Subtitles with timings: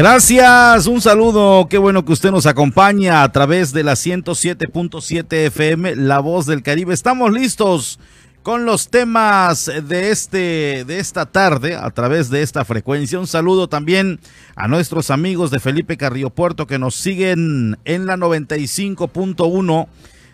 [0.00, 5.94] Gracias, un saludo, qué bueno que usted nos acompaña a través de la 107.7 FM,
[5.94, 6.94] La Voz del Caribe.
[6.94, 8.00] Estamos listos
[8.42, 13.18] con los temas de este de esta tarde a través de esta frecuencia.
[13.18, 14.20] Un saludo también
[14.56, 19.86] a nuestros amigos de Felipe Carrillo Puerto que nos siguen en la 95.1.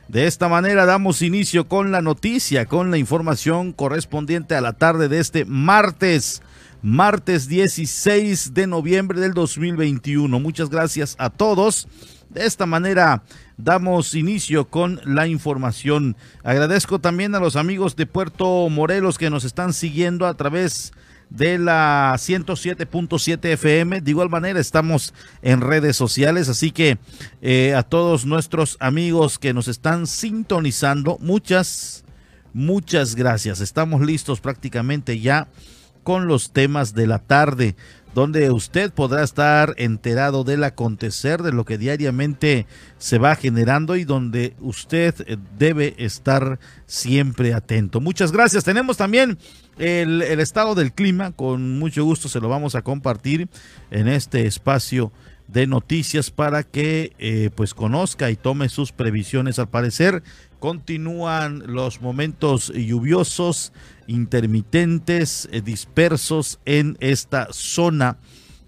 [0.07, 5.09] De esta manera damos inicio con la noticia, con la información correspondiente a la tarde
[5.09, 6.41] de este martes
[6.87, 10.39] martes 16 de noviembre del 2021.
[10.39, 11.89] Muchas gracias a todos.
[12.31, 13.25] De esta manera
[13.56, 16.17] damos inicio con la información.
[16.45, 20.93] Agradezco también a los amigos de Puerto Morelos que nos están siguiendo a través
[21.28, 24.00] de la 107.7 FM.
[24.00, 25.12] De igual manera estamos
[25.43, 26.98] en redes sociales, así que
[27.43, 32.05] eh, a todos nuestros amigos que nos están sintonizando, muchas,
[32.53, 33.61] muchas gracias.
[33.61, 35.48] Estamos listos prácticamente ya
[36.07, 37.75] con los temas de la tarde,
[38.15, 44.05] donde usted podrá estar enterado del acontecer, de lo que diariamente se va generando y
[44.05, 48.01] donde usted eh, debe estar siempre atento.
[48.01, 48.62] Muchas gracias.
[48.62, 49.37] Tenemos también
[49.79, 53.49] el, estado del clima, con mucho gusto se lo vamos a compartir
[53.91, 55.11] en este espacio
[55.49, 59.59] de noticias para que eh, pues conozca y tome sus previsiones.
[59.59, 60.23] Al parecer
[60.61, 63.73] continúan los momentos lluviosos
[64.06, 68.19] intermitentes, eh, dispersos en esta zona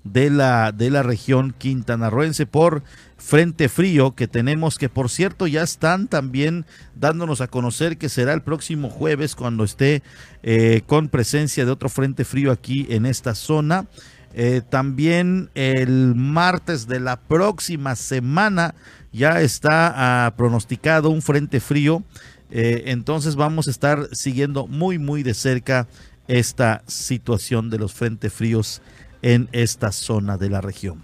[0.04, 2.82] de la, de la región quintanarroense por
[3.16, 8.32] frente frío que tenemos, que por cierto ya están también dándonos a conocer que será
[8.32, 10.02] el próximo jueves cuando esté
[10.42, 13.86] eh, con presencia de otro frente frío aquí en esta zona.
[14.34, 18.74] Eh, también el martes de la próxima semana
[19.12, 22.04] ya está ah, pronosticado un frente frío
[22.50, 25.86] eh, entonces vamos a estar siguiendo muy, muy de cerca
[26.28, 28.82] esta situación de los frentes fríos
[29.22, 31.02] en esta zona de la región.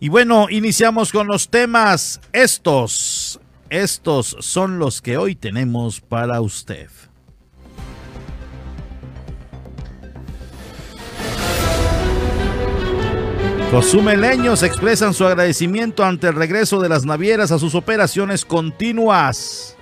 [0.00, 2.20] Y bueno, iniciamos con los temas.
[2.32, 6.90] Estos, estos son los que hoy tenemos para usted.
[13.70, 19.73] Cozumeleños expresan su agradecimiento ante el regreso de las navieras a sus operaciones continuas.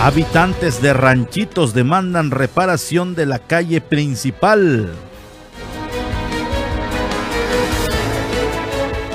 [0.00, 4.92] Habitantes de ranchitos demandan reparación de la calle principal.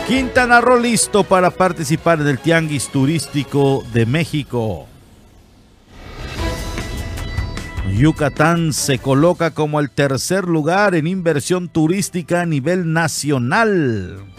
[0.07, 4.88] Quintana Roo listo para participar en el Tianguis Turístico de México.
[7.89, 14.32] Yucatán se coloca como el tercer lugar en inversión turística a nivel nacional.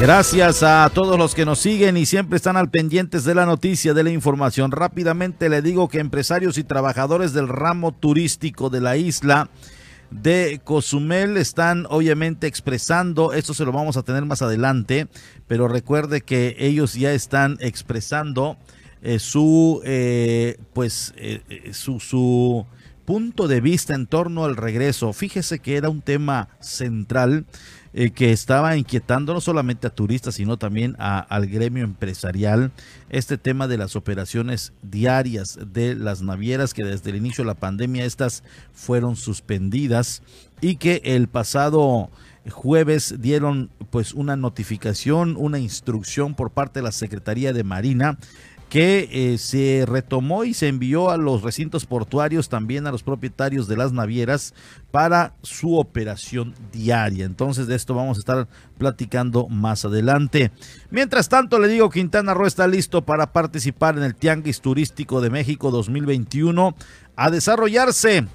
[0.00, 3.94] Gracias a todos los que nos siguen y siempre están al pendientes de la noticia,
[3.94, 4.70] de la información.
[4.70, 9.50] Rápidamente le digo que empresarios y trabajadores del ramo turístico de la isla
[10.12, 15.08] de Cozumel están obviamente expresando, esto se lo vamos a tener más adelante,
[15.48, 18.56] pero recuerde que ellos ya están expresando
[19.02, 22.66] eh, su, eh, pues, eh, su, su
[23.04, 25.12] punto de vista en torno al regreso.
[25.12, 27.46] Fíjese que era un tema central
[27.94, 32.70] eh, que estaba inquietando no solamente a turistas, sino también al gremio empresarial.
[33.10, 37.54] Este tema de las operaciones diarias de las navieras, que desde el inicio de la
[37.54, 40.22] pandemia estas fueron suspendidas
[40.60, 42.10] y que el pasado
[42.50, 48.18] jueves dieron pues una notificación, una instrucción por parte de la Secretaría de Marina
[48.68, 53.66] que eh, se retomó y se envió a los recintos portuarios, también a los propietarios
[53.66, 54.54] de las navieras,
[54.90, 57.24] para su operación diaria.
[57.24, 60.50] Entonces de esto vamos a estar platicando más adelante.
[60.90, 65.30] Mientras tanto, le digo, Quintana Roo está listo para participar en el Tianguis Turístico de
[65.30, 66.74] México 2021
[67.16, 68.26] a desarrollarse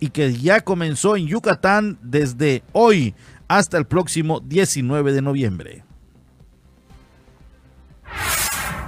[0.00, 3.14] y que ya comenzó en Yucatán desde hoy
[3.46, 5.84] hasta el próximo 19 de noviembre.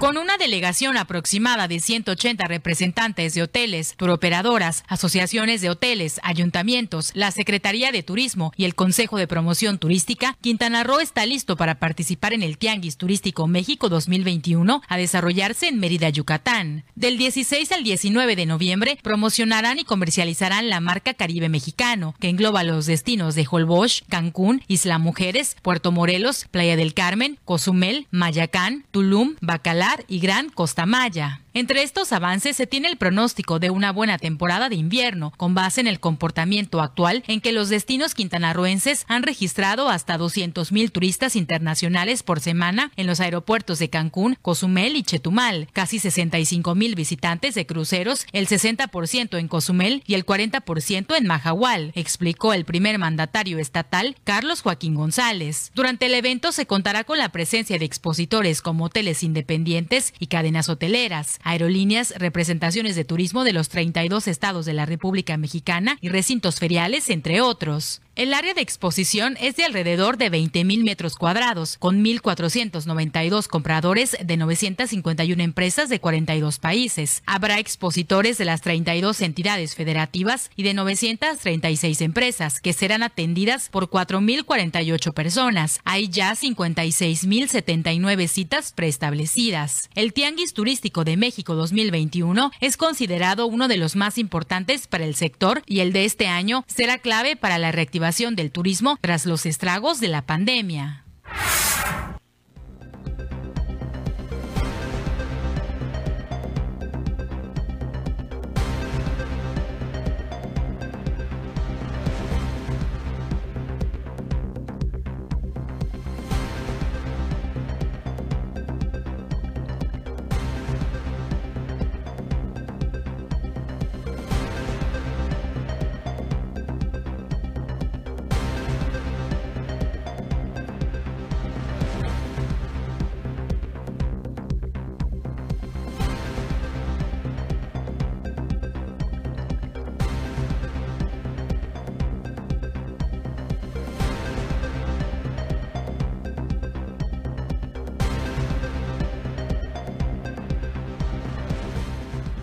[0.02, 7.30] Con una delegación aproximada de 180 representantes de hoteles, turoperadoras, asociaciones de hoteles, ayuntamientos, la
[7.30, 12.32] Secretaría de Turismo y el Consejo de Promoción Turística, Quintana Roo está listo para participar
[12.32, 16.82] en el Tianguis Turístico México 2021 a desarrollarse en Mérida, Yucatán.
[16.96, 22.64] Del 16 al 19 de noviembre promocionarán y comercializarán la marca Caribe Mexicano, que engloba
[22.64, 29.36] los destinos de Holbox, Cancún, Isla Mujeres, Puerto Morelos, Playa del Carmen, Cozumel, Mayacán, Tulum,
[29.40, 31.41] Bacalar y Gran Costa Maya.
[31.54, 35.82] Entre estos avances se tiene el pronóstico de una buena temporada de invierno, con base
[35.82, 42.22] en el comportamiento actual en que los destinos quintanarroenses han registrado hasta 200.000 turistas internacionales
[42.22, 48.26] por semana en los aeropuertos de Cancún, Cozumel y Chetumal, casi 65.000 visitantes de cruceros,
[48.32, 54.62] el 60% en Cozumel y el 40% en Mahahual, explicó el primer mandatario estatal, Carlos
[54.62, 55.70] Joaquín González.
[55.74, 60.70] Durante el evento se contará con la presencia de expositores como hoteles independientes y cadenas
[60.70, 66.58] hoteleras aerolíneas, representaciones de turismo de los 32 estados de la República Mexicana y recintos
[66.58, 68.00] feriales, entre otros.
[68.14, 74.36] El área de exposición es de alrededor de 20.000 metros cuadrados, con 1.492 compradores de
[74.36, 77.22] 951 empresas de 42 países.
[77.24, 83.88] Habrá expositores de las 32 entidades federativas y de 936 empresas, que serán atendidas por
[83.88, 85.80] 4.048 personas.
[85.84, 89.88] Hay ya 56.079 citas preestablecidas.
[89.94, 95.14] El Tianguis Turístico de México 2021 es considerado uno de los más importantes para el
[95.14, 98.01] sector y el de este año será clave para la reactivación
[98.34, 101.04] del turismo tras los estragos de la pandemia.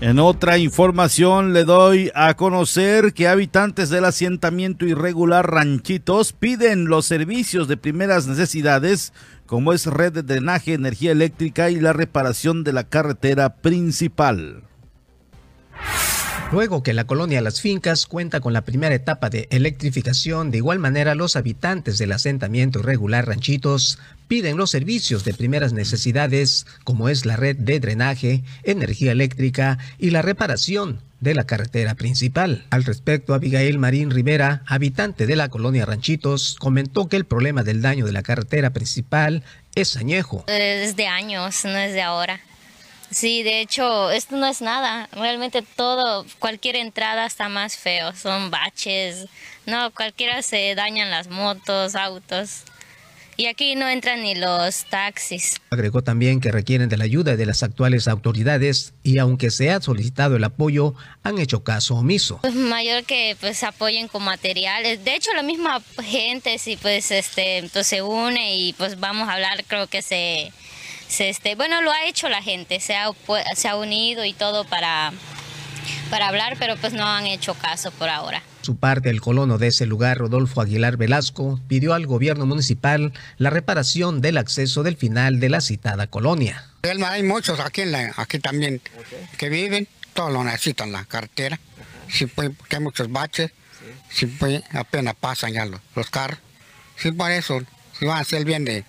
[0.10, 7.06] En otra información le doy a conocer que habitantes del asentamiento irregular Ranchitos piden los
[7.06, 9.14] servicios de primeras necesidades
[9.46, 14.64] como es red de drenaje, energía eléctrica y la reparación de la carretera principal.
[16.52, 20.80] Luego que la colonia Las Fincas cuenta con la primera etapa de electrificación, de igual
[20.80, 27.28] manera los habitantes del asentamiento irregular Ranchitos piden los servicios de primeras necesidades como es
[27.28, 32.66] la red de drenaje, energía eléctrica y la reparación de la carretera principal.
[32.72, 37.84] Al respecto, Abigail Marín Rivera, habitante de la colonia Ranchitos, comentó que el problema del
[37.84, 39.44] daño de la carretera principal
[39.76, 40.46] es añejo.
[40.48, 42.40] Es de años, no es de ahora.
[43.12, 45.10] Sí, de hecho, esto no es nada.
[45.14, 48.14] Realmente todo, cualquier entrada está más feo.
[48.16, 49.26] Son baches.
[49.66, 52.64] No, cualquiera se dañan las motos, autos.
[53.40, 55.62] Y aquí no entran ni los taxis.
[55.70, 59.80] Agregó también que requieren de la ayuda de las actuales autoridades y aunque se ha
[59.80, 62.40] solicitado el apoyo, han hecho caso omiso.
[62.42, 65.06] Pues mayor que pues apoyen con materiales.
[65.06, 69.36] De hecho, la misma gente si pues este pues, se une y pues vamos a
[69.36, 70.52] hablar, creo que se
[71.18, 73.12] este, bueno, lo ha hecho la gente, se ha,
[73.56, 75.12] se ha unido y todo para,
[76.10, 78.44] para hablar, pero pues no han hecho caso por ahora.
[78.62, 83.50] Su parte, el colono de ese lugar, Rodolfo Aguilar Velasco, pidió al gobierno municipal la
[83.50, 86.66] reparación del acceso del final de la citada colonia.
[87.06, 87.82] Hay muchos aquí,
[88.16, 88.82] aquí también
[89.38, 91.60] que viven, todos lo necesitan la carretera,
[92.10, 93.52] si puede, porque hay muchos baches,
[94.10, 96.40] si puede, apenas pasan ya los, carros.
[96.98, 97.62] Sí, por eso,
[97.98, 98.84] si van a hacer bien de,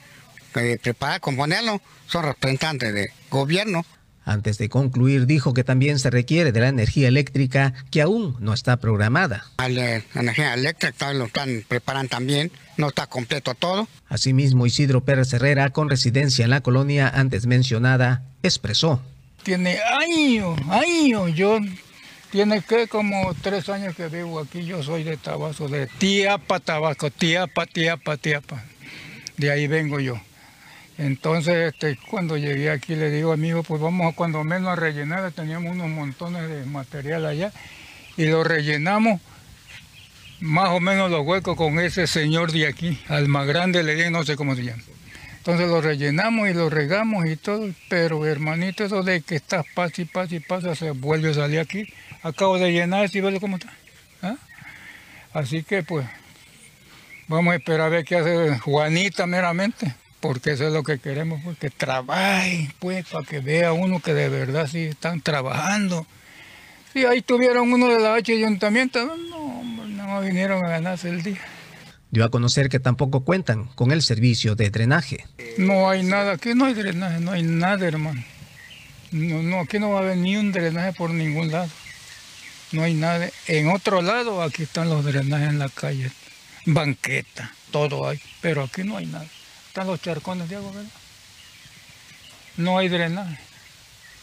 [0.54, 3.84] de preparar, componerlo, son representantes de gobierno.
[4.24, 8.52] Antes de concluir, dijo que también se requiere de la energía eléctrica que aún no
[8.52, 9.46] está programada.
[9.58, 13.88] La energía eléctrica lo están preparando también, no está completo todo.
[14.08, 19.02] Asimismo, Isidro Pérez Herrera, con residencia en la colonia antes mencionada, expresó.
[19.42, 21.58] Tiene años, años, yo
[22.30, 27.10] tiene que como tres años que vivo aquí, yo soy de Tabasco, de Tiapa, Tabasco,
[27.10, 28.62] Tiapa, Tiapa, Tiapa.
[29.36, 30.20] De ahí vengo yo.
[31.00, 34.68] Entonces, este, cuando llegué aquí le digo a mi hijo, pues vamos a cuando menos
[34.68, 37.52] a rellenar, teníamos unos montones de material allá,
[38.18, 39.18] y lo rellenamos
[40.40, 44.10] más o menos los huecos con ese señor de aquí, al más grande le dije,
[44.10, 44.82] no sé cómo se llama.
[45.38, 50.02] Entonces lo rellenamos y lo regamos y todo, pero hermanito, eso de que estás pasa
[50.02, 51.90] y pasa y pasa, se vuelve a salir aquí.
[52.22, 53.72] Acabo de llenar y ve cómo está.
[54.20, 54.36] ¿ah?
[55.32, 56.06] Así que pues
[57.26, 61.40] vamos a esperar a ver qué hace Juanita meramente, porque eso es lo que queremos,
[61.44, 66.06] porque trabajen pues para que vea uno que de verdad sí están trabajando.
[66.92, 71.40] Si ahí tuvieron uno de la H ayuntamiento, no, no vinieron a ganarse el día
[72.10, 75.24] dio a conocer que tampoco cuentan con el servicio de drenaje.
[75.58, 78.22] No hay nada, aquí no hay drenaje, no hay nada, hermano.
[79.12, 81.70] No, no, aquí no va a haber ni un drenaje por ningún lado.
[82.72, 83.28] No hay nada.
[83.46, 86.10] En otro lado, aquí están los drenajes en la calle.
[86.66, 88.20] Banqueta, todo hay.
[88.40, 89.26] Pero aquí no hay nada.
[89.70, 90.90] Están los charcones de agua, ¿verdad?
[92.56, 93.38] No hay drenaje.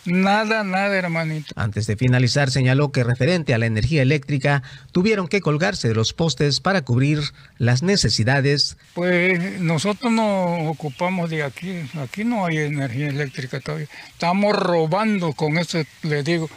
[0.04, 1.54] Nada, nada, hermanito.
[1.56, 4.62] Antes de finalizar, señaló que referente a la energía eléctrica,
[4.92, 7.22] tuvieron que colgarse de los postes para cubrir
[7.60, 8.76] las necesidades.
[8.94, 11.80] Pues nosotros nos ocupamos de aquí.
[11.98, 13.88] Aquí no hay energía eléctrica todavía.
[14.10, 16.50] Estamos robando con eso, le digo.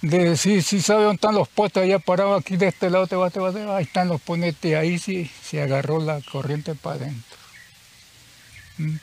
[0.00, 3.16] De si, si sabe dónde están los postes allá parados, aquí de este lado te
[3.16, 7.41] vas, te vas, ahí están los ponetes, ahí sí se agarró la corriente para adentro.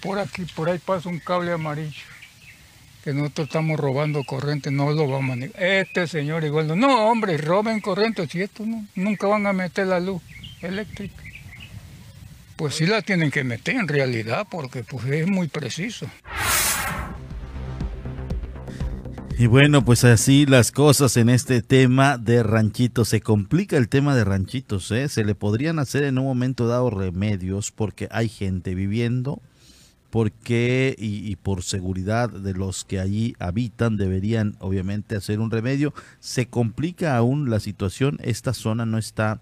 [0.02, 2.04] Por aquí, por ahí pasa un cable amarillo
[3.04, 5.64] que nosotros estamos robando corriente, no lo vamos a negar.
[5.64, 9.88] Este señor igual no, no hombre, roben corriente, si esto no, nunca van a meter
[9.88, 10.22] la luz
[10.62, 11.24] eléctrica.
[12.58, 16.08] Pues sí la tienen que meter en realidad, porque pues es muy preciso.
[19.38, 23.08] Y bueno, pues así las cosas en este tema de ranchitos.
[23.08, 25.08] Se complica el tema de ranchitos, ¿eh?
[25.08, 29.42] Se le podrían hacer en un momento dado remedios porque hay gente viviendo
[30.10, 35.94] porque y, por seguridad de los que allí habitan deberían obviamente hacer un remedio.
[36.20, 39.40] Se complica aún la situación, esta zona no está,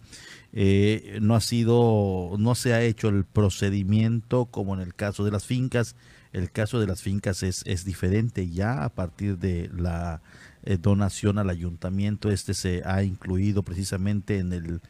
[0.52, 5.32] eh, no ha sido, no se ha hecho el procedimiento como en el caso de
[5.32, 5.96] las fincas.
[6.34, 10.22] El caso de las fincas es, es diferente ya a partir de la
[10.64, 12.30] eh, donación al ayuntamiento.
[12.30, 14.82] Este se ha incluido precisamente en el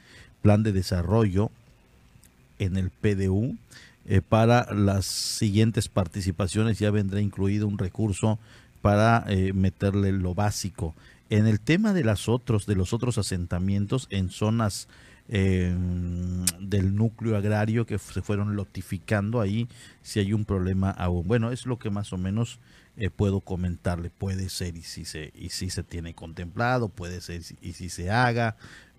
[0.42, 1.52] plan de desarrollo,
[2.58, 3.56] en el PDU
[4.10, 8.40] eh, para las siguientes participaciones ya vendrá incluido un recurso
[8.82, 10.96] para eh, meterle lo básico.
[11.30, 14.88] En el tema de las otros, de los otros asentamientos en zonas
[15.28, 15.76] eh,
[16.62, 19.68] del núcleo agrario que se fueron lotificando ahí,
[20.04, 21.28] si hay un problema aún.
[21.28, 22.60] Bueno, es lo que más o menos
[23.18, 24.10] puedo comentarle.
[24.10, 28.10] Puede ser y si se y si se tiene contemplado, puede ser y si se
[28.10, 28.56] haga,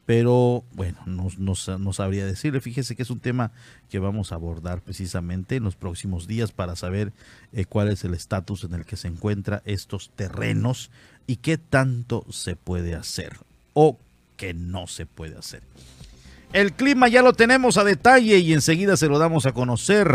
[0.08, 2.62] pero bueno, no, no, sabría decirle.
[2.62, 3.52] Fíjese que es un tema
[3.90, 7.12] que vamos a abordar precisamente en los próximos días para saber
[7.52, 10.90] eh, cuál es el estatus en el que se encuentran estos terrenos
[11.26, 13.36] y qué tanto se puede hacer
[13.74, 13.98] o
[14.38, 15.60] qué no se puede hacer.
[16.54, 20.08] El clima ya lo tenemos a detalle y enseguida se lo damos a conocer.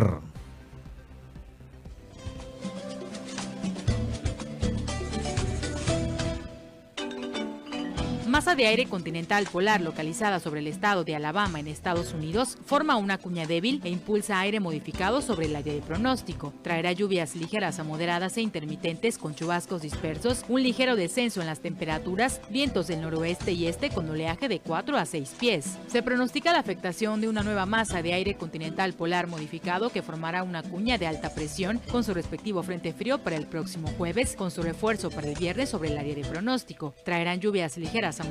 [8.55, 13.17] De aire continental polar localizada sobre el estado de Alabama en Estados Unidos forma una
[13.17, 16.53] cuña débil e impulsa aire modificado sobre el área de pronóstico.
[16.62, 21.62] Traerá lluvias ligeras a moderadas e intermitentes con chubascos dispersos, un ligero descenso en las
[21.62, 25.77] temperaturas, vientos del noroeste y este con oleaje de 4 a 6 pies.
[25.88, 30.43] Se pronostica la afectación de una nueva masa de aire continental polar modificado que formará
[30.43, 34.51] una cuña de alta presión con su respectivo frente frío para el próximo jueves, con
[34.51, 36.93] su refuerzo para el viernes sobre el área de pronóstico.
[37.03, 38.24] Traerán lluvias ligeras a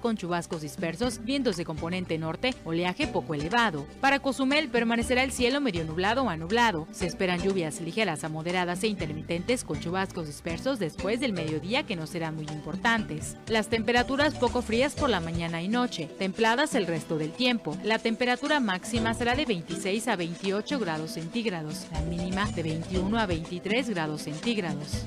[0.00, 3.86] con chubascos dispersos, vientos de componente norte, oleaje poco elevado.
[4.00, 6.88] Para Cozumel permanecerá el cielo medio nublado a nublado.
[6.90, 11.94] Se esperan lluvias ligeras a moderadas e intermitentes con chubascos dispersos después del mediodía que
[11.94, 13.36] no serán muy importantes.
[13.46, 17.76] Las temperaturas poco frías por la mañana y noche, templadas el resto del tiempo.
[17.84, 23.26] La temperatura máxima será de 26 a 28 grados centígrados, la mínima de 21 a
[23.26, 25.04] 23 grados centígrados.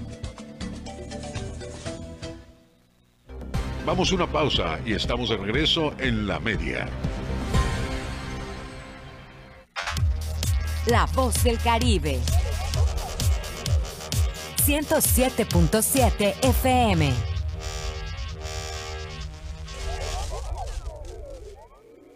[3.86, 6.89] Vamos a una pausa y estamos de regreso en la media.
[10.88, 12.20] La voz del Caribe.
[14.65, 17.13] 107.7 FM.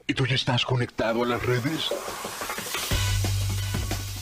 [0.07, 1.89] ¿Y tú ya estás conectado a las redes?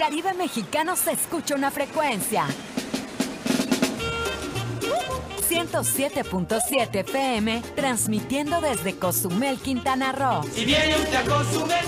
[0.00, 2.46] Caribe mexicano se escucha una frecuencia.
[5.46, 10.42] 107.7 FM, transmitiendo desde Cozumel, Quintana Roo.
[10.54, 11.84] Si viene usted a Cozumel,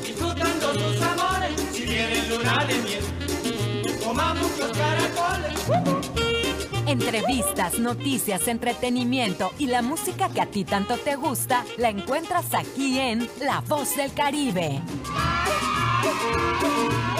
[0.00, 3.04] disfrutando sus amores, si viene luna de miel,
[4.02, 5.60] coma muchos caracoles.
[6.86, 12.98] Entrevistas, noticias, entretenimiento y la música que a ti tanto te gusta, la encuentras aquí
[12.98, 14.80] en La Voz del Caribe.
[16.02, 17.19] Música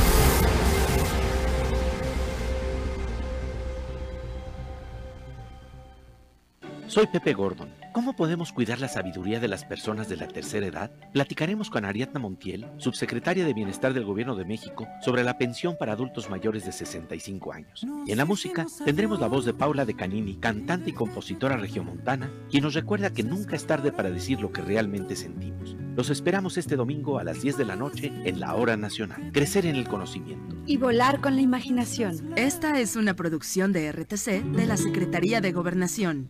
[6.91, 7.80] Soy Pepe Gordon.
[7.93, 10.91] ¿Cómo podemos cuidar la sabiduría de las personas de la tercera edad?
[11.11, 15.91] Platicaremos con Ariadna Montiel, subsecretaria de Bienestar del Gobierno de México, sobre la pensión para
[15.91, 17.85] adultos mayores de 65 años.
[18.07, 22.31] Y en la música tendremos la voz de Paula de Canini, cantante y compositora regiomontana,
[22.49, 25.75] quien nos recuerda que nunca es tarde para decir lo que realmente sentimos.
[25.93, 29.31] Los esperamos este domingo a las 10 de la noche en la Hora Nacional.
[29.33, 30.55] Crecer en el conocimiento.
[30.65, 32.31] Y volar con la imaginación.
[32.37, 36.29] Esta es una producción de RTC de la Secretaría de Gobernación.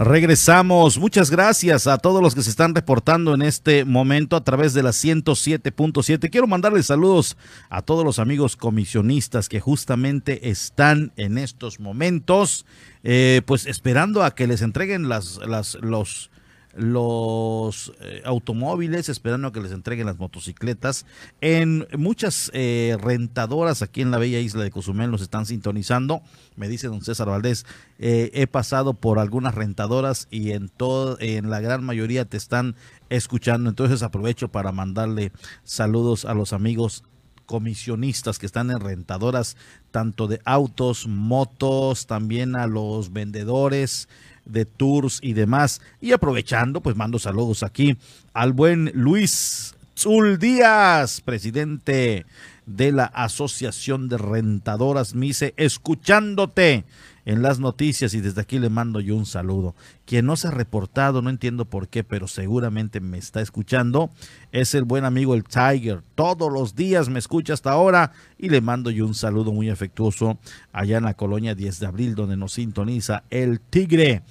[0.00, 0.96] Regresamos.
[0.96, 4.82] Muchas gracias a todos los que se están reportando en este momento a través de
[4.82, 6.30] la 107.7.
[6.30, 7.36] Quiero mandarles saludos
[7.68, 12.64] a todos los amigos comisionistas que justamente están en estos momentos,
[13.02, 16.30] eh, pues esperando a que les entreguen las, las, los,
[16.74, 21.06] los eh, automóviles, esperando a que les entreguen las motocicletas.
[21.40, 26.22] En muchas eh, rentadoras aquí en la bella isla de Cozumel nos están sintonizando.
[26.56, 27.66] Me dice don César Valdés,
[27.98, 32.76] eh, he pasado por algunas rentadoras y en, todo, en la gran mayoría te están
[33.08, 33.68] escuchando.
[33.68, 35.32] Entonces aprovecho para mandarle
[35.64, 37.04] saludos a los amigos
[37.50, 39.56] comisionistas que están en rentadoras
[39.90, 44.08] tanto de autos, motos, también a los vendedores,
[44.44, 45.80] de tours y demás.
[46.00, 47.96] Y aprovechando, pues mando saludos aquí
[48.32, 52.26] al buen Luis Zul Díaz, presidente
[52.66, 56.84] de la Asociación de Rentadoras Mise, escuchándote
[57.24, 59.74] en las noticias y desde aquí le mando yo un saludo.
[60.04, 64.10] Quien no se ha reportado, no entiendo por qué, pero seguramente me está escuchando,
[64.52, 66.02] es el buen amigo el Tiger.
[66.14, 70.38] Todos los días me escucha hasta ahora y le mando yo un saludo muy afectuoso
[70.72, 74.22] allá en la colonia 10 de abril donde nos sintoniza el Tigre.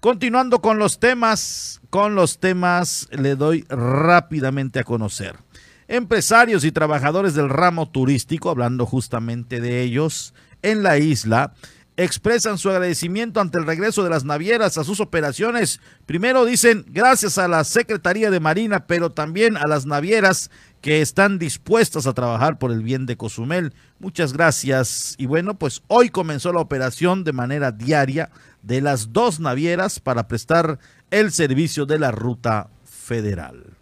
[0.00, 5.36] Continuando con los temas, con los temas le doy rápidamente a conocer.
[5.88, 11.54] Empresarios y trabajadores del ramo turístico, hablando justamente de ellos, en la isla,
[11.96, 15.80] expresan su agradecimiento ante el regreso de las navieras a sus operaciones.
[16.04, 20.50] Primero dicen gracias a la Secretaría de Marina, pero también a las navieras
[20.82, 23.74] que están dispuestas a trabajar por el bien de Cozumel.
[23.98, 25.14] Muchas gracias.
[25.18, 28.30] Y bueno, pues hoy comenzó la operación de manera diaria
[28.62, 30.78] de las dos navieras para prestar
[31.10, 33.76] el servicio de la ruta federal.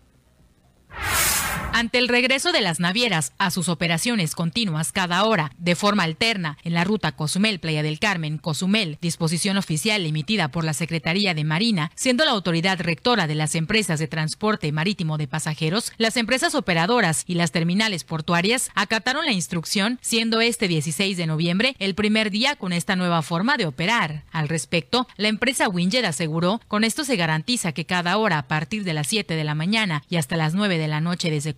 [1.77, 6.57] Ante el regreso de las navieras a sus operaciones continuas cada hora, de forma alterna,
[6.63, 11.91] en la ruta Cozumel-Playa del Carmen, Cozumel, disposición oficial emitida por la Secretaría de Marina,
[11.97, 17.25] siendo la autoridad rectora de las empresas de transporte marítimo de pasajeros, las empresas operadoras
[17.27, 22.55] y las terminales portuarias acataron la instrucción, siendo este 16 de noviembre el primer día
[22.55, 24.23] con esta nueva forma de operar.
[24.31, 28.85] Al respecto, la empresa Winget aseguró, con esto se garantiza que cada hora a partir
[28.85, 31.55] de las 7 de la mañana y hasta las 9 de la noche desde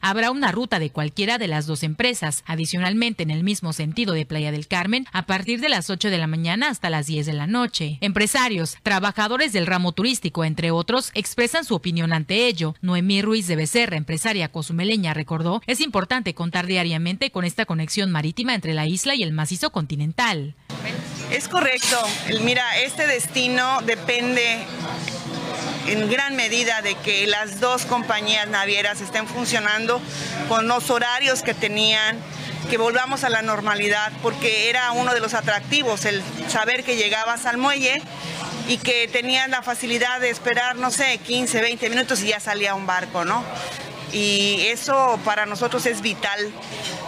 [0.00, 2.44] habrá una ruta de cualquiera de las dos empresas.
[2.46, 6.18] Adicionalmente, en el mismo sentido de Playa del Carmen, a partir de las 8 de
[6.18, 7.98] la mañana hasta las 10 de la noche.
[8.00, 12.74] Empresarios, trabajadores del ramo turístico, entre otros, expresan su opinión ante ello.
[12.80, 18.54] Noemí Ruiz de Becerra, empresaria cozumeleña, recordó, es importante contar diariamente con esta conexión marítima
[18.54, 20.54] entre la isla y el macizo continental.
[21.30, 21.96] Es correcto.
[22.42, 24.66] Mira, este destino depende
[25.86, 30.00] en gran medida de que las dos compañías navieras estén funcionando
[30.48, 32.18] con los horarios que tenían,
[32.70, 37.46] que volvamos a la normalidad, porque era uno de los atractivos, el saber que llegabas
[37.46, 38.00] al muelle
[38.68, 42.74] y que tenías la facilidad de esperar, no sé, 15, 20 minutos y ya salía
[42.74, 43.44] un barco, ¿no?
[44.12, 46.52] Y eso para nosotros es vital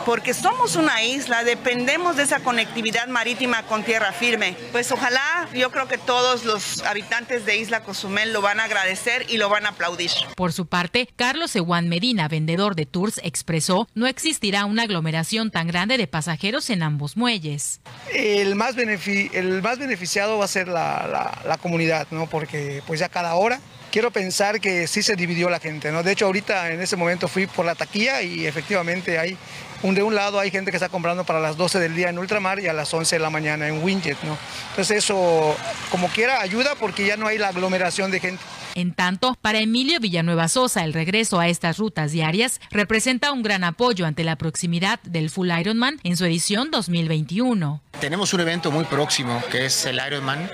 [0.04, 4.54] porque somos una isla, dependemos de esa conectividad marítima con tierra firme.
[4.72, 9.24] Pues ojalá, yo creo que todos los habitantes de Isla Cozumel lo van a agradecer
[9.28, 10.10] y lo van a aplaudir.
[10.36, 15.66] Por su parte, Carlos Ewan Medina, vendedor de tours, expresó no existirá una aglomeración tan
[15.66, 17.80] grande de pasajeros en ambos muelles.
[18.12, 22.28] El más, el más beneficiado va a ser la, la, la comunidad, ¿no?
[22.28, 23.60] porque pues ya cada hora
[23.94, 26.02] quiero pensar que sí se dividió la gente, ¿no?
[26.02, 29.36] De hecho, ahorita en ese momento fui por la taquilla y efectivamente hay,
[29.84, 32.18] un, de un lado hay gente que está comprando para las 12 del día en
[32.18, 34.36] Ultramar y a las 11 de la mañana en Winget, ¿no?
[34.70, 35.56] Entonces eso,
[35.92, 38.42] como quiera, ayuda porque ya no hay la aglomeración de gente.
[38.74, 43.62] En tanto, para Emilio Villanueva Sosa, el regreso a estas rutas diarias representa un gran
[43.62, 47.80] apoyo ante la proximidad del Full Ironman en su edición 2021.
[48.00, 50.50] Tenemos un evento muy próximo que es el Ironman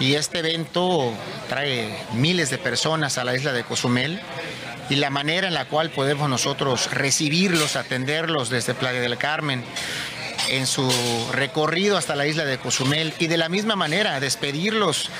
[0.00, 1.12] y este evento
[1.48, 4.20] trae miles de personas a la isla de Cozumel
[4.90, 9.64] y la manera en la cual podemos nosotros recibirlos, atenderlos desde Playa del Carmen
[10.50, 10.90] en su
[11.32, 15.10] recorrido hasta la isla de Cozumel y de la misma manera despedirlos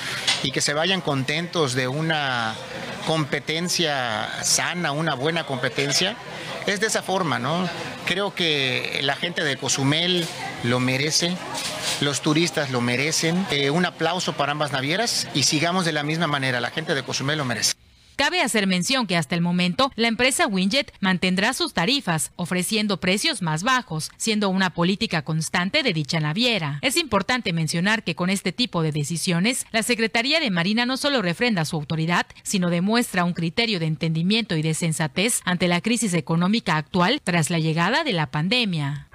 [0.43, 2.55] y que se vayan contentos de una
[3.07, 6.17] competencia sana, una buena competencia,
[6.67, 7.69] es de esa forma, ¿no?
[8.07, 10.27] Creo que la gente de Cozumel
[10.65, 11.37] lo merece,
[12.01, 13.47] los turistas lo merecen.
[13.51, 17.03] Eh, un aplauso para ambas navieras y sigamos de la misma manera, la gente de
[17.03, 17.75] Cozumel lo merece.
[18.19, 23.43] Cabe hacer mención que hasta el momento la empresa Winjet mantendrá sus tarifas, ofreciendo precios
[23.43, 26.81] más bajos, siendo una política constante de dicha naviera.
[26.83, 31.23] Es importante mencionar que con este tipo de decisiones, la Secretaría de Marina no solo
[31.23, 36.13] refrenda su autoridad, sino demuestra un criterio de entendimiento y de sensatez ante la crisis
[36.13, 39.07] económica actual tras la llegada de la pandemia.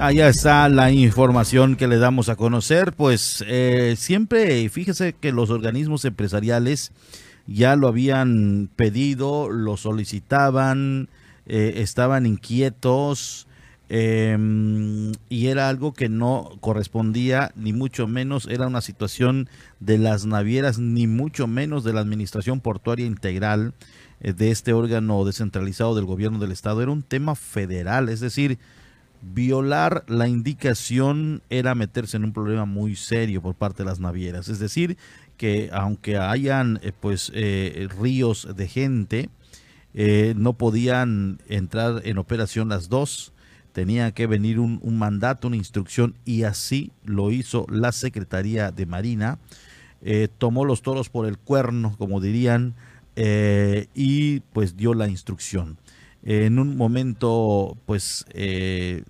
[0.00, 2.94] Allá está la información que le damos a conocer.
[2.94, 6.92] Pues eh, siempre, fíjese que los organismos empresariales
[7.46, 11.10] ya lo habían pedido, lo solicitaban,
[11.44, 13.46] eh, estaban inquietos
[13.90, 20.24] em, y era algo que no correspondía, ni mucho menos era una situación de las
[20.24, 23.74] navieras, ni mucho menos de la Administración Portuaria Integral
[24.22, 26.80] eh, de este órgano descentralizado del gobierno del Estado.
[26.80, 28.58] Era un tema federal, es decir,
[29.22, 34.48] violar la indicación era meterse en un problema muy serio por parte de las navieras.
[34.48, 34.96] Es decir,
[35.36, 39.30] que aunque hayan eh, pues eh, ríos de gente,
[39.94, 43.32] eh, no podían entrar en operación las dos.
[43.72, 49.38] Tenía que venir un, mandato, una instrucción, y así lo hizo la Secretaría de Marina.
[50.38, 52.74] tomó los toros por el cuerno, como dirían,
[53.94, 55.78] y pues dio la instrucción
[56.22, 59.04] en un momento, pues, eh,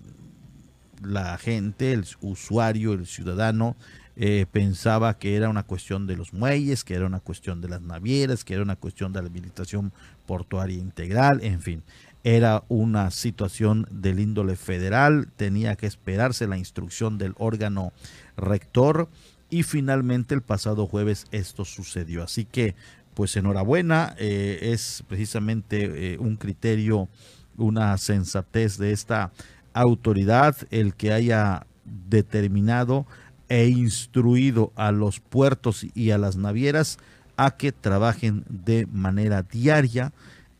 [1.03, 3.75] la gente, el usuario, el ciudadano,
[4.15, 7.81] eh, pensaba que era una cuestión de los muelles, que era una cuestión de las
[7.81, 9.93] navieras, que era una cuestión de la administración
[10.25, 11.83] portuaria integral, en fin.
[12.23, 17.93] Era una situación del índole federal, tenía que esperarse la instrucción del órgano
[18.37, 19.09] rector
[19.49, 22.23] y finalmente el pasado jueves esto sucedió.
[22.23, 22.75] Así que
[23.21, 27.07] pues enhorabuena, eh, es precisamente eh, un criterio,
[27.55, 29.31] una sensatez de esta
[29.73, 33.05] autoridad el que haya determinado
[33.47, 36.97] e instruido a los puertos y a las navieras
[37.37, 40.13] a que trabajen de manera diaria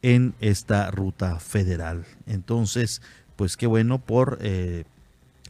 [0.03, 2.05] en esta ruta federal.
[2.27, 3.01] Entonces,
[3.37, 4.83] pues qué bueno por eh,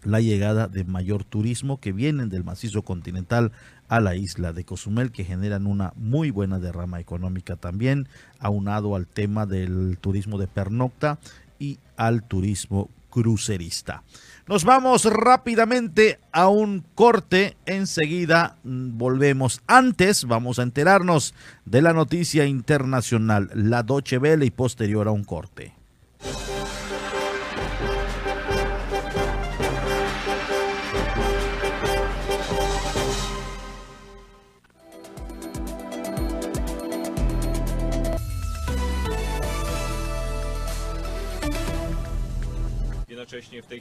[0.06, 3.52] la llegada de mayor turismo que vienen del macizo continental
[3.92, 8.08] a la isla de Cozumel, que generan una muy buena derrama económica también,
[8.40, 11.20] aunado al tema del turismo de pernocta
[11.60, 14.04] y al turismo crucerista.
[14.48, 17.58] Nos vamos rápidamente a un corte.
[17.66, 19.62] Enseguida mm, volvemos.
[19.68, 25.26] Antes vamos a enterarnos de la noticia internacional, la Doche Vele y posterior a un
[25.26, 25.81] corte.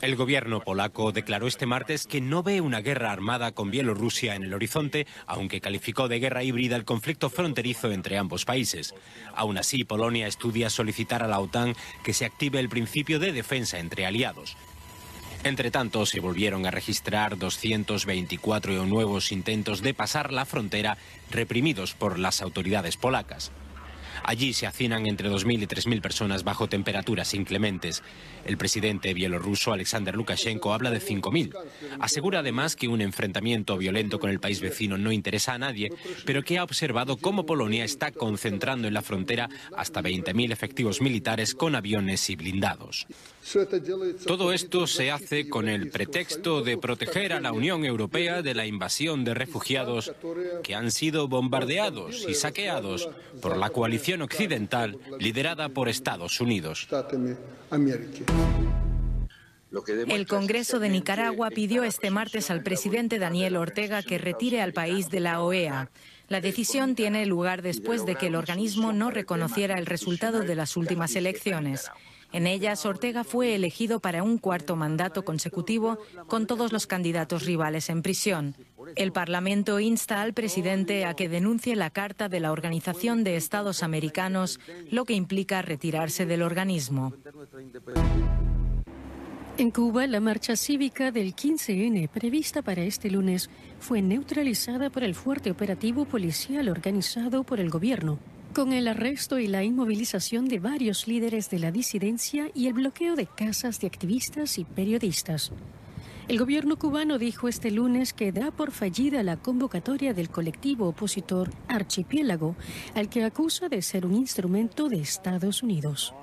[0.00, 4.44] El gobierno polaco declaró este martes que no ve una guerra armada con Bielorrusia en
[4.44, 8.94] el horizonte, aunque calificó de guerra híbrida el conflicto fronterizo entre ambos países.
[9.34, 13.78] Aún así, Polonia estudia solicitar a la OTAN que se active el principio de defensa
[13.78, 14.56] entre aliados.
[15.42, 20.98] Entre tanto, se volvieron a registrar 224 nuevos intentos de pasar la frontera
[21.30, 23.50] reprimidos por las autoridades polacas.
[24.22, 28.02] Allí se hacinan entre 2.000 y 3.000 personas bajo temperaturas inclementes.
[28.44, 31.54] El presidente bielorruso Alexander Lukashenko habla de 5.000.
[32.00, 35.92] Asegura además que un enfrentamiento violento con el país vecino no interesa a nadie,
[36.24, 41.54] pero que ha observado cómo Polonia está concentrando en la frontera hasta 20.000 efectivos militares
[41.54, 43.06] con aviones y blindados.
[44.26, 48.66] Todo esto se hace con el pretexto de proteger a la Unión Europea de la
[48.66, 50.12] invasión de refugiados
[50.62, 53.08] que han sido bombardeados y saqueados
[53.40, 56.86] por la coalición occidental liderada por Estados Unidos.
[60.08, 65.10] El Congreso de Nicaragua pidió este martes al presidente Daniel Ortega que retire al país
[65.10, 65.90] de la OEA.
[66.28, 70.76] La decisión tiene lugar después de que el organismo no reconociera el resultado de las
[70.76, 71.90] últimas elecciones.
[72.32, 77.90] En ellas, Ortega fue elegido para un cuarto mandato consecutivo con todos los candidatos rivales
[77.90, 78.56] en prisión.
[78.96, 83.82] El Parlamento insta al presidente a que denuncie la Carta de la Organización de Estados
[83.82, 87.12] Americanos, lo que implica retirarse del organismo.
[89.58, 95.14] En Cuba, la marcha cívica del 15N prevista para este lunes fue neutralizada por el
[95.14, 98.18] fuerte operativo policial organizado por el gobierno
[98.52, 103.14] con el arresto y la inmovilización de varios líderes de la disidencia y el bloqueo
[103.14, 105.52] de casas de activistas y periodistas.
[106.30, 111.50] El gobierno cubano dijo este lunes que da por fallida la convocatoria del colectivo opositor
[111.66, 112.54] Archipiélago,
[112.94, 116.14] al que acusa de ser un instrumento de Estados Unidos.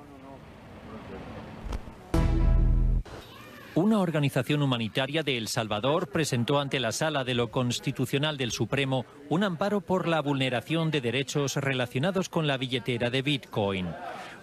[3.74, 9.04] Una organización humanitaria de El Salvador presentó ante la Sala de lo Constitucional del Supremo
[9.28, 13.86] un amparo por la vulneración de derechos relacionados con la billetera de Bitcoin.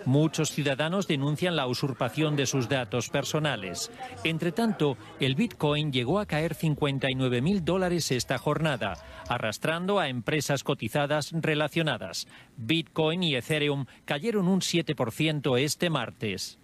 [0.05, 3.91] Muchos ciudadanos denuncian la usurpación de sus datos personales.
[4.23, 8.93] Entre tanto, el Bitcoin llegó a caer 59 mil dólares esta jornada,
[9.27, 12.27] arrastrando a empresas cotizadas relacionadas.
[12.55, 16.59] Bitcoin y Ethereum cayeron un 7% este martes.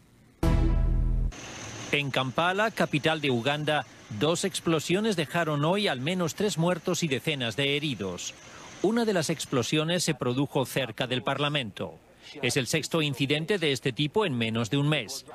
[1.91, 3.85] En Kampala, capital de Uganda,
[4.19, 8.33] dos explosiones dejaron hoy al menos tres muertos y decenas de heridos.
[8.81, 11.99] Una de las explosiones se produjo cerca del Parlamento.
[12.41, 15.25] Es el sexto incidente de este tipo en menos de un mes.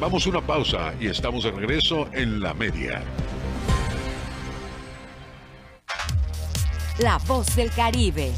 [0.00, 3.02] Vamos a una pausa y estamos de regreso en la media.
[6.98, 8.32] La voz del Caribe.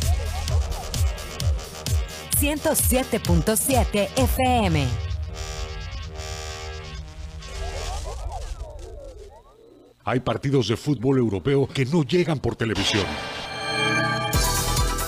[2.40, 4.87] 107.7 FM.
[10.05, 13.05] Hay partidos de fútbol europeo que no llegan por televisión.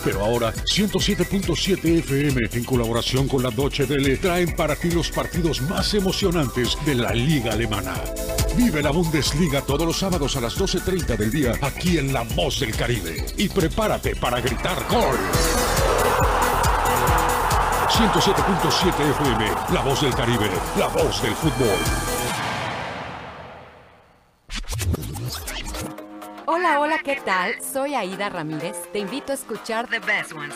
[0.04, 5.60] Pero ahora 107.7 FM en colaboración con la Deutsche Welle traen para ti los partidos
[5.62, 7.94] más emocionantes de la liga alemana.
[8.56, 12.60] Vive la Bundesliga todos los sábados a las 12.30 del día aquí en La Voz
[12.60, 13.24] del Caribe.
[13.36, 15.18] Y prepárate para gritar gol.
[17.98, 21.76] 107.7 FM, La Voz del Caribe, la voz del fútbol.
[26.46, 27.60] Hola, hola, ¿qué tal?
[27.60, 28.76] Soy Aida Ramírez.
[28.92, 30.54] Te invito a escuchar The Best Ones.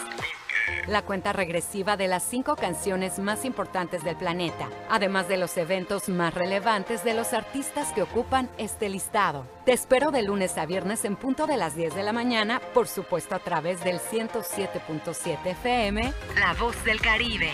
[0.86, 6.08] La cuenta regresiva de las cinco canciones más importantes del planeta, además de los eventos
[6.08, 9.46] más relevantes de los artistas que ocupan este listado.
[9.64, 12.88] Te espero de lunes a viernes en punto de las 10 de la mañana, por
[12.88, 17.52] supuesto a través del 107.7 FM, La Voz del Caribe.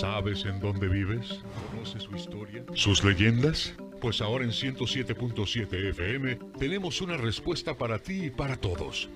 [0.00, 1.42] ¿Sabes en dónde vives?
[1.70, 2.64] ¿Conoces su historia?
[2.74, 3.74] ¿Sus leyendas?
[4.00, 9.10] Pues ahora en 107.7 FM tenemos una respuesta para ti y para todos.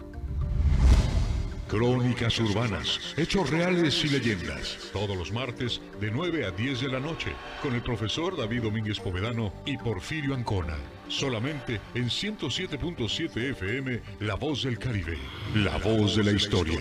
[1.68, 4.90] Crónicas urbanas, hechos reales y leyendas.
[4.92, 9.00] Todos los martes de 9 a 10 de la noche con el profesor David Domínguez
[9.00, 10.76] Povedano y Porfirio Ancona.
[11.08, 15.16] Solamente en 107.7 FM, La Voz del Caribe,
[15.54, 16.80] la voz de la historia.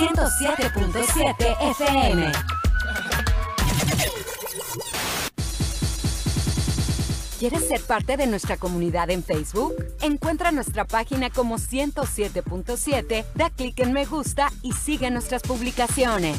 [0.00, 2.32] 107.7 FM.
[7.38, 9.74] ¿Quieres ser parte de nuestra comunidad en Facebook?
[10.00, 16.38] Encuentra nuestra página como 107.7, da clic en me gusta y sigue nuestras publicaciones.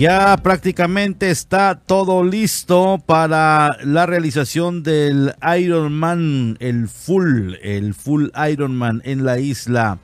[0.00, 9.02] Ya prácticamente está todo listo para la realización del Ironman, el full, el full Ironman
[9.04, 9.98] en la isla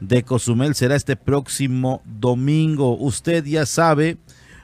[0.00, 0.74] de Cozumel.
[0.74, 2.96] Será este próximo domingo.
[2.96, 4.16] Usted ya sabe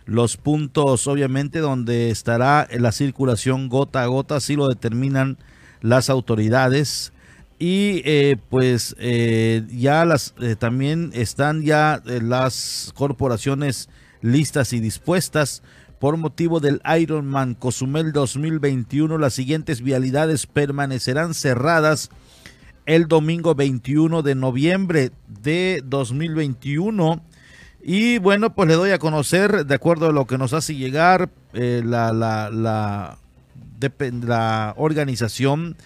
[0.04, 5.38] los puntos, obviamente, donde estará la circulación gota a gota, así lo determinan
[5.80, 7.12] las autoridades.
[7.60, 13.88] Y eh, pues eh, ya las eh, también están ya las corporaciones
[14.22, 15.62] listas y dispuestas.
[15.98, 22.10] Por motivo del Ironman Cozumel 2021, las siguientes vialidades permanecerán cerradas
[22.86, 27.22] el domingo 21 de noviembre de 2021.
[27.84, 31.30] Y bueno, pues le doy a conocer, de acuerdo a lo que nos hace llegar
[31.52, 33.18] eh, la, la, la,
[34.22, 35.76] la, organización,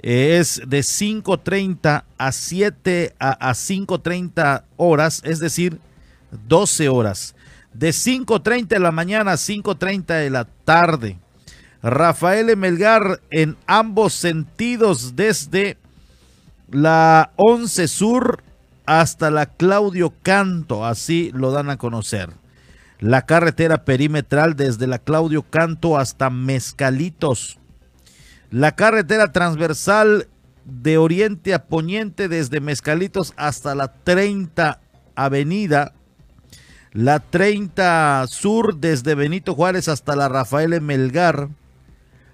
[0.00, 5.78] eh, es de 5.30 a 7 a, a 5.30 horas, es decir,
[6.48, 7.34] 12 horas
[7.72, 11.18] de 5.30 de la mañana a 5.30 de la tarde.
[11.82, 15.76] Rafael Melgar en ambos sentidos desde
[16.70, 18.42] la 11 Sur
[18.84, 22.30] hasta la Claudio Canto, así lo dan a conocer.
[23.00, 27.58] La carretera perimetral desde la Claudio Canto hasta Mezcalitos.
[28.50, 30.26] La carretera transversal
[30.64, 34.80] de oriente a poniente desde Mezcalitos hasta la 30
[35.14, 35.92] Avenida
[36.98, 41.48] la 30 Sur desde Benito Juárez hasta la Rafael Melgar,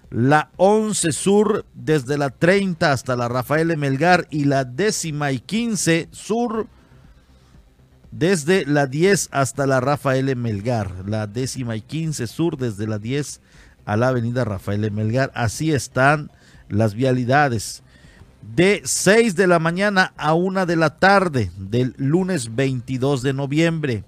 [0.08, 4.26] la 11 Sur desde la 30 hasta la Rafael Melgar.
[4.30, 6.66] Y la décima y 15 Sur
[8.10, 13.42] desde la 10 hasta la Rafael Melgar, la décima y 15 Sur desde la 10
[13.84, 15.30] a la avenida Rafael Melgar.
[15.34, 16.30] Así están
[16.70, 17.82] las vialidades.
[18.40, 24.04] De 6 de la mañana a 1 de la tarde del lunes 22 de noviembre.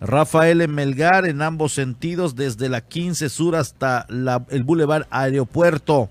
[0.00, 4.06] Rafael Melgar en ambos sentidos, desde la 15 Sur hasta
[4.50, 6.08] el Boulevard Aeropuerto.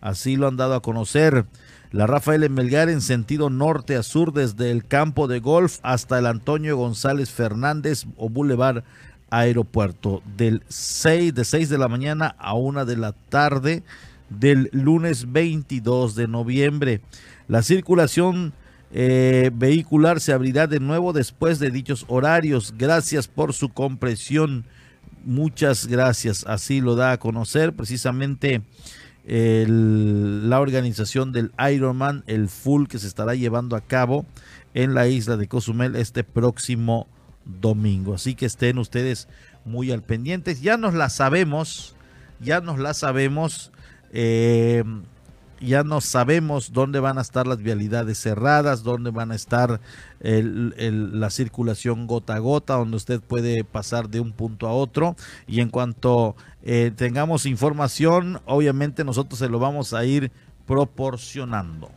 [0.00, 1.46] Así lo han dado a conocer.
[1.92, 6.26] La Rafael Melgar en sentido norte a sur, desde el campo de golf hasta el
[6.26, 8.82] Antonio González Fernández o Boulevard
[9.30, 10.22] Aeropuerto.
[10.36, 13.82] Del 6, de 6 de la mañana a 1 de la tarde
[14.28, 17.00] del lunes 22 de noviembre.
[17.48, 18.52] La circulación
[18.92, 22.74] eh, vehicular se abrirá de nuevo después de dichos horarios.
[22.76, 24.64] Gracias por su compresión.
[25.24, 26.44] Muchas gracias.
[26.46, 28.62] Así lo da a conocer precisamente
[29.24, 34.26] la organización del Ironman, el full que se estará llevando a cabo
[34.74, 37.06] en la isla de Cozumel este próximo
[37.44, 38.14] domingo.
[38.14, 39.28] Así que estén ustedes
[39.64, 40.60] muy al pendientes.
[40.60, 41.94] Ya nos la sabemos,
[42.40, 43.70] ya nos la sabemos.
[44.12, 44.84] Eh,
[45.62, 49.80] ya no sabemos dónde van a estar las vialidades cerradas, dónde van a estar
[50.20, 55.16] la circulación gota a gota, donde usted puede pasar de un punto a otro.
[55.46, 60.30] Y en cuanto eh, tengamos información, obviamente nosotros se lo vamos a ir
[60.66, 61.90] proporcionando.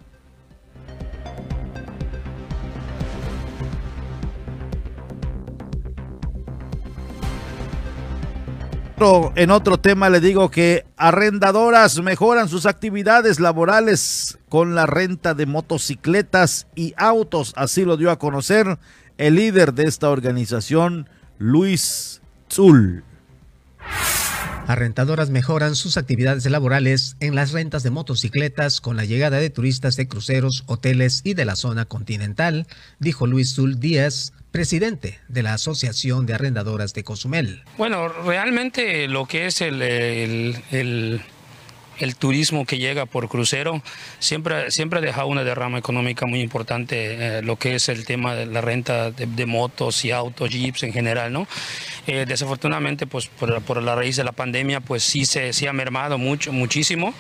[8.98, 15.46] En otro tema le digo que arrendadoras mejoran sus actividades laborales con la renta de
[15.46, 17.52] motocicletas y autos.
[17.58, 18.80] Así lo dio a conocer
[19.18, 23.04] el líder de esta organización, Luis Zul.
[24.68, 29.96] Arrentadoras mejoran sus actividades laborales en las rentas de motocicletas con la llegada de turistas
[29.96, 32.66] de cruceros, hoteles y de la zona continental,
[33.00, 37.64] dijo Luis Zul Díaz, presidente de la Asociación de Arrendadoras de Cozumel.
[37.78, 41.22] Bueno, realmente lo que es el
[42.16, 43.82] turismo que llega por crucero
[44.20, 48.36] siempre, siempre ha dejado una derrama económica muy importante, eh, lo que es el tema
[48.36, 51.48] de la renta de, de, motos y autos, jeeps en general, ¿no?
[52.08, 56.54] Eh, desafortunadamente, pues por, la raíz de la pandemia, pues sí se, ha mermado mucho,
[56.54, 57.14] muchísimo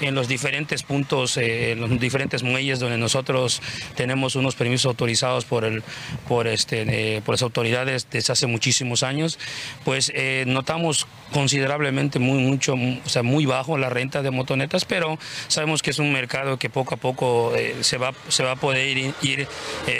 [0.00, 3.62] en los diferentes puntos, eh, en los diferentes muelles donde nosotros
[3.94, 5.84] tenemos unos permisos autorizados por, el,
[6.26, 9.38] por, este, por las autoridades desde hace muchísimos años,
[9.84, 15.18] pues eh, notamos considerablemente muy, mucho, o sea, muy bajo la renta de motonetas, pero
[15.48, 18.96] sabemos que es un mercado que poco a poco se, va, se va a poder
[18.96, 19.48] ir, ir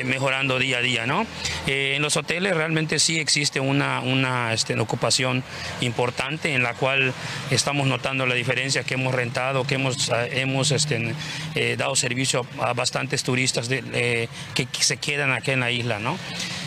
[0.05, 1.27] mejorando día a día, ¿no?
[1.67, 5.43] en los hoteles realmente sí existe una, una este, ocupación
[5.81, 7.13] importante en la cual
[7.51, 11.15] estamos notando la diferencia que hemos rentado, que hemos, ah, hemos este,
[11.55, 15.99] eh, dado servicio a bastantes turistas de, que, se quedan aquí en la isla.
[15.99, 16.19] ¿no?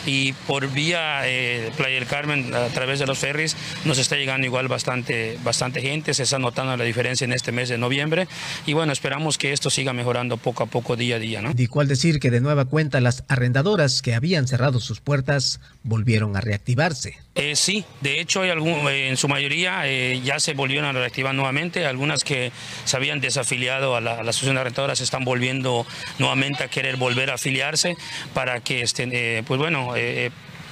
[0.05, 4.45] Y por vía eh, Playa del Carmen, a través de los ferries, nos está llegando
[4.45, 8.27] igual bastante, bastante gente, se está notando la diferencia en este mes de noviembre
[8.65, 11.41] y bueno, esperamos que esto siga mejorando poco a poco, día a día.
[11.41, 11.53] ¿no?
[11.53, 16.35] Dijo al decir que de nueva cuenta las arrendadoras que habían cerrado sus puertas volvieron
[16.35, 17.24] a reactivarse.
[17.37, 20.93] Eh, sí, de hecho hay algún, eh, en su mayoría eh, ya se volvieron a
[20.93, 22.53] reactivar nuevamente, algunas que
[22.85, 25.85] se habían desafiliado a la, asociación de rentadoras están volviendo
[26.17, 27.97] nuevamente a querer volver a afiliarse
[28.33, 29.95] para que este, pues bueno,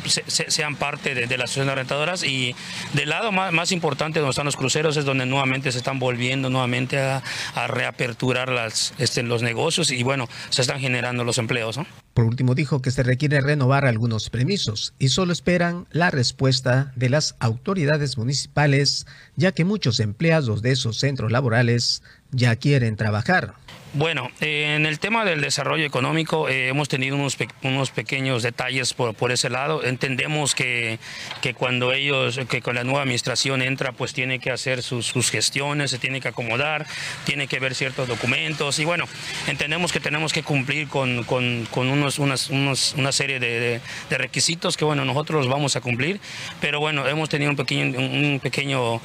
[0.08, 2.56] sean parte de, las asociación de rentadoras y
[2.94, 7.00] del lado más, importante donde están los cruceros es donde nuevamente se están volviendo nuevamente
[7.00, 7.22] a,
[7.68, 11.80] reaperturar las, este, los negocios y bueno, se están generando los empleos.
[12.14, 17.10] Por último, dijo que se requiere renovar algunos permisos y solo esperan la respuesta de
[17.10, 22.04] las autoridades municipales, ya que muchos empleados de esos centros laborales
[22.34, 23.54] ya quieren trabajar.
[23.96, 28.92] Bueno, eh, en el tema del desarrollo económico eh, hemos tenido unos, unos pequeños detalles
[28.96, 29.84] por, por ese lado.
[29.84, 30.98] Entendemos que,
[31.42, 35.30] que, cuando ellos, que con la nueva administración entra, pues tiene que hacer sus, sus,
[35.30, 36.88] gestiones, se tiene que acomodar,
[37.24, 39.06] tiene que ver ciertos documentos y bueno,
[39.46, 43.80] entendemos que tenemos que cumplir con, con, con unos, unas, unos, una serie de,
[44.10, 46.20] de, requisitos que bueno, nosotros los vamos a cumplir,
[46.60, 49.02] pero bueno, hemos tenido un pequeño, un pequeño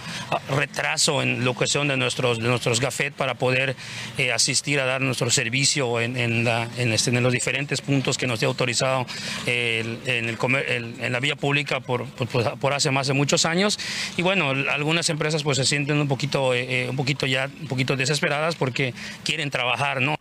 [0.57, 3.77] retraso en lo que son de nuestros, de nuestros gafet para poder
[4.17, 8.47] eh, asistir a dar nuestro servicio en, este, en los diferentes puntos que nos ha
[8.47, 9.05] autorizado
[9.45, 10.39] en, el,
[11.01, 13.79] en, la vía pública por, por, hace más de muchos años.
[14.17, 17.69] Y bueno, algunas empresas pues se sienten un poquito, eh, eh, un poquito ya, un
[17.69, 18.95] poquito desesperadas porque
[19.25, 20.17] quieren trabajar, ¿no?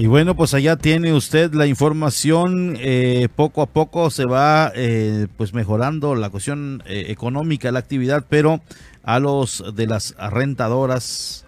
[0.00, 2.76] Y bueno, pues allá tiene usted la información.
[2.78, 8.24] Eh, poco a poco se va eh, pues mejorando la cuestión eh, económica, la actividad,
[8.28, 8.60] pero
[9.02, 11.46] a los de las rentadoras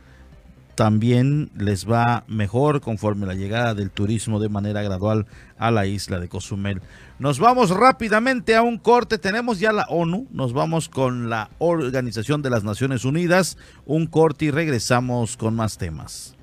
[0.74, 5.26] también les va mejor conforme la llegada del turismo de manera gradual
[5.56, 6.82] a la isla de Cozumel.
[7.20, 9.18] Nos vamos rápidamente a un corte.
[9.18, 10.26] Tenemos ya la ONU.
[10.32, 13.58] Nos vamos con la Organización de las Naciones Unidas.
[13.86, 16.34] Un corte y regresamos con más temas.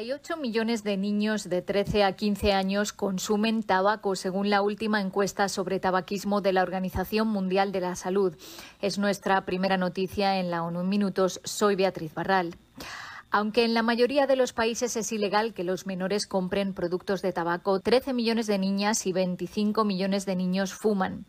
[0.00, 5.50] 38 millones de niños de 13 a 15 años consumen tabaco, según la última encuesta
[5.50, 8.34] sobre tabaquismo de la Organización Mundial de la Salud.
[8.80, 11.42] Es nuestra primera noticia en la ONU en Minutos.
[11.44, 12.56] Soy Beatriz Barral.
[13.30, 17.34] Aunque en la mayoría de los países es ilegal que los menores compren productos de
[17.34, 21.26] tabaco, 13 millones de niñas y 25 millones de niños fuman.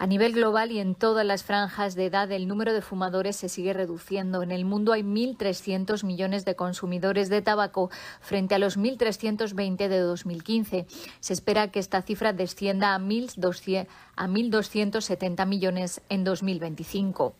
[0.00, 3.48] A nivel global y en todas las franjas de edad, el número de fumadores se
[3.48, 4.44] sigue reduciendo.
[4.44, 7.90] En el mundo hay 1.300 millones de consumidores de tabaco
[8.20, 10.86] frente a los 1.320 de 2015.
[11.18, 17.34] Se espera que esta cifra descienda a 1.270 millones en 2025.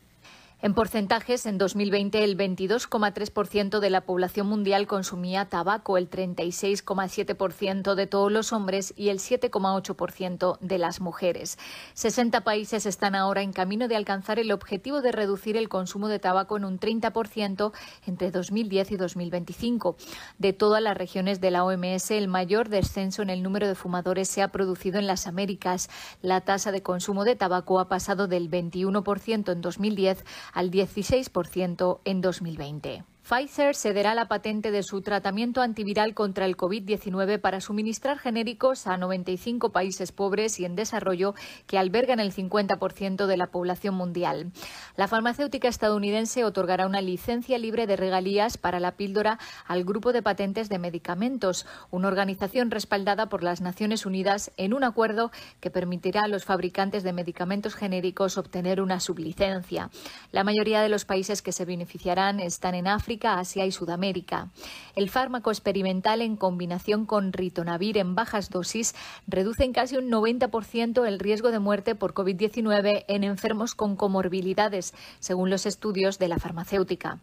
[0.60, 8.06] En porcentajes, en 2020 el 22,3% de la población mundial consumía tabaco, el 36,7% de
[8.08, 11.58] todos los hombres y el 7,8% de las mujeres.
[11.94, 16.18] 60 países están ahora en camino de alcanzar el objetivo de reducir el consumo de
[16.18, 17.72] tabaco en un 30%
[18.08, 19.96] entre 2010 y 2025.
[20.38, 24.26] De todas las regiones de la OMS, el mayor descenso en el número de fumadores
[24.26, 25.88] se ha producido en las Américas.
[26.20, 32.20] La tasa de consumo de tabaco ha pasado del 21% en 2010 al 16% en
[32.20, 33.04] 2020.
[33.28, 38.96] Pfizer cederá la patente de su tratamiento antiviral contra el COVID-19 para suministrar genéricos a
[38.96, 41.34] 95 países pobres y en desarrollo
[41.66, 44.50] que albergan el 50% de la población mundial.
[44.96, 50.22] La farmacéutica estadounidense otorgará una licencia libre de regalías para la píldora al Grupo de
[50.22, 56.22] Patentes de Medicamentos, una organización respaldada por las Naciones Unidas en un acuerdo que permitirá
[56.22, 59.90] a los fabricantes de medicamentos genéricos obtener una sublicencia.
[60.32, 64.48] La mayoría de los países que se beneficiarán están en África, Asia y Sudamérica.
[64.94, 68.94] El fármaco experimental en combinación con ritonavir en bajas dosis
[69.26, 74.94] reduce en casi un 90% el riesgo de muerte por COVID-19 en enfermos con comorbilidades,
[75.18, 77.18] según los estudios de la farmacéutica.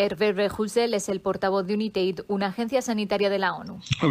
[0.00, 3.82] Hervé Rehusel es el portavoz de UNITAID, una agencia sanitaria de la ONU.
[4.00, 4.08] El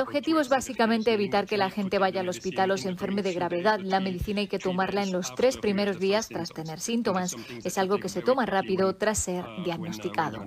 [0.00, 3.78] objetivo es básicamente evitar que la gente vaya al hospital o se enferme de gravedad.
[3.78, 7.36] La medicina hay que tomarla en los tres primeros días tras tener síntomas.
[7.62, 10.44] Es algo que se toma rápido tras ser diagnosticado.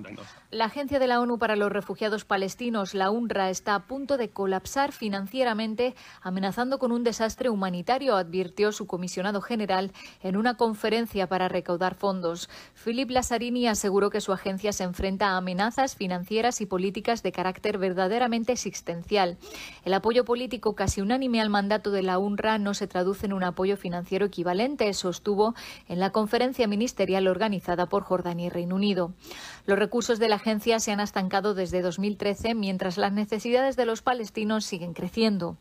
[0.50, 4.28] La Agencia de la ONU para los Refugiados Palestinos, la UNRWA, está a punto de
[4.28, 11.48] colapsar financieramente, amenazando con un desastre humanitario, advirtió su comisionado general en una conferencia para
[11.48, 12.50] recaudar dar fondos.
[12.74, 17.78] Philip Lazzarini aseguró que su agencia se enfrenta a amenazas financieras y políticas de carácter
[17.78, 19.38] verdaderamente existencial.
[19.84, 23.44] El apoyo político casi unánime al mandato de la UNRWA no se traduce en un
[23.44, 25.54] apoyo financiero equivalente, sostuvo
[25.88, 29.12] en la conferencia ministerial organizada por Jordania y Reino Unido.
[29.68, 34.00] Los recursos de la agencia se han estancado desde 2013, mientras las necesidades de los
[34.00, 35.58] palestinos siguen creciendo.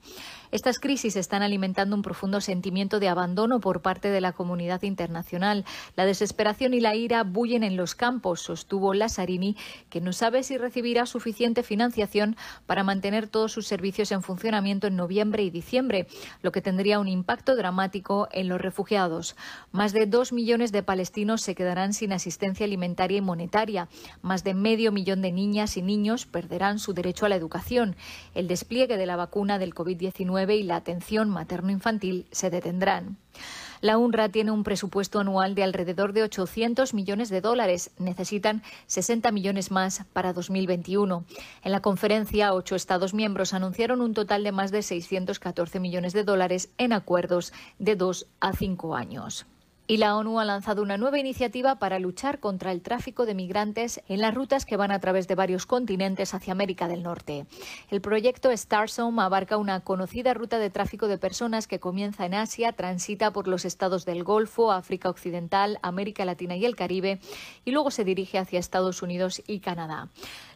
[0.49, 5.65] Estas crisis están alimentando un profundo sentimiento de abandono por parte de la comunidad internacional.
[5.97, 9.57] La desesperación y la ira bullen en los campos, sostuvo Lazzarini,
[9.89, 14.95] que no sabe si recibirá suficiente financiación para mantener todos sus servicios en funcionamiento en
[14.95, 16.07] noviembre y diciembre,
[16.41, 19.35] lo que tendría un impacto dramático en los refugiados.
[19.73, 23.89] Más de dos millones de palestinos se quedarán sin asistencia alimentaria y monetaria.
[24.21, 27.95] Más de medio millón de niñas y niños perderán su derecho a la educación.
[28.35, 33.17] El despliegue de la vacuna del COVID-19 y la atención materno-infantil se detendrán.
[33.81, 37.91] La UNRWA tiene un presupuesto anual de alrededor de 800 millones de dólares.
[37.99, 41.25] Necesitan 60 millones más para 2021.
[41.63, 46.23] En la conferencia, ocho Estados miembros anunciaron un total de más de 614 millones de
[46.23, 49.45] dólares en acuerdos de dos a cinco años.
[49.89, 54.01] Y la ONU ha lanzado una nueva iniciativa para luchar contra el tráfico de migrantes
[54.09, 57.45] en las rutas que van a través de varios continentes hacia América del Norte.
[57.89, 62.73] El proyecto Starsome abarca una conocida ruta de tráfico de personas que comienza en Asia,
[62.73, 67.21] transita por los estados del Golfo, África Occidental, América Latina y el Caribe
[67.63, 70.09] y luego se dirige hacia Estados Unidos y Canadá.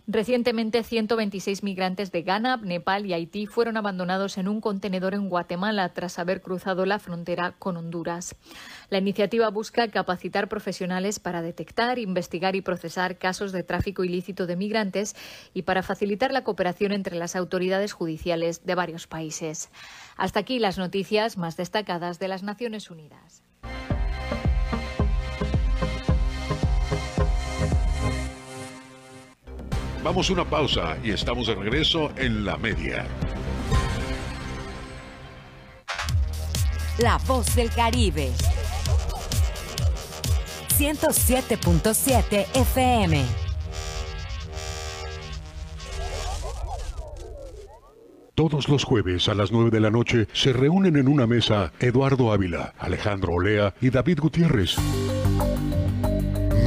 [0.08, 5.94] Recientemente, 126 migrantes de Ghana, Nepal y Haití fueron abandonados en un contenedor en Guatemala
[5.94, 8.36] tras haber cruzado la frontera con Honduras.
[8.90, 14.56] La iniciativa busca capacitar profesionales para detectar, investigar y procesar casos de tráfico ilícito de
[14.56, 15.16] migrantes
[15.54, 19.70] y para facilitar la cooperación entre las autoridades judiciales de varios países.
[20.18, 23.44] Hasta aquí las noticias más destacadas de las Naciones Unidas.
[30.04, 33.06] Vamos a una pausa y estamos de regreso en la media.
[36.98, 38.32] La voz del Caribe.
[40.76, 43.26] 107.7 FM.
[48.34, 52.34] Todos los jueves a las 9 de la noche se reúnen en una mesa Eduardo
[52.34, 54.78] Ávila, Alejandro Olea y David Gutiérrez.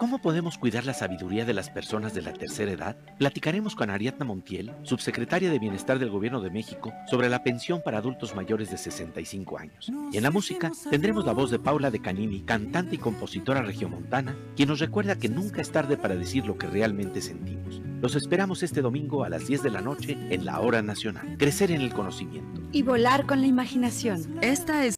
[0.00, 2.96] ¿Cómo podemos cuidar la sabiduría de las personas de la tercera edad?
[3.18, 7.98] Platicaremos con Ariadna Montiel, subsecretaria de Bienestar del Gobierno de México, sobre la pensión para
[7.98, 9.92] adultos mayores de 65 años.
[10.10, 14.34] Y en la música tendremos la voz de Paula de Canini, cantante y compositora regiomontana,
[14.56, 17.82] quien nos recuerda que nunca es tarde para decir lo que realmente sentimos.
[18.00, 21.36] Los esperamos este domingo a las 10 de la noche en la Hora Nacional.
[21.36, 22.62] Crecer en el conocimiento.
[22.72, 24.38] Y volar con la imaginación.
[24.40, 24.88] Esta es